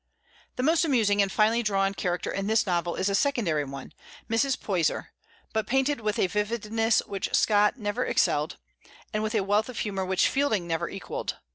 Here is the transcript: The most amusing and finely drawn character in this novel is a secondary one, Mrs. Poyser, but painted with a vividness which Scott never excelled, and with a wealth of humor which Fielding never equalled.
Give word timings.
The 0.55 0.63
most 0.63 0.83
amusing 0.83 1.21
and 1.21 1.31
finely 1.31 1.61
drawn 1.61 1.93
character 1.93 2.31
in 2.31 2.47
this 2.47 2.65
novel 2.65 2.95
is 2.95 3.07
a 3.07 3.13
secondary 3.13 3.65
one, 3.65 3.93
Mrs. 4.27 4.59
Poyser, 4.59 5.11
but 5.53 5.67
painted 5.67 6.01
with 6.01 6.17
a 6.17 6.25
vividness 6.25 7.03
which 7.05 7.35
Scott 7.35 7.77
never 7.77 8.03
excelled, 8.03 8.57
and 9.13 9.21
with 9.21 9.35
a 9.35 9.43
wealth 9.43 9.69
of 9.69 9.81
humor 9.81 10.03
which 10.03 10.27
Fielding 10.27 10.65
never 10.65 10.89
equalled. 10.89 11.37